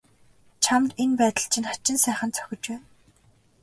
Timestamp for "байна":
2.69-2.85